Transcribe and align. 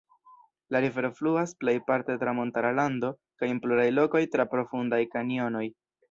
La 0.75 0.79
rivero 0.83 1.09
fluas 1.17 1.51
plejparte 1.63 2.15
tra 2.23 2.33
montara 2.39 2.71
lando 2.79 3.11
kaj 3.41 3.49
en 3.55 3.59
pluraj 3.65 3.85
lokoj 3.99 4.23
tra 4.37 4.47
profundaj 4.55 5.01
kanjonoj. 5.13 5.63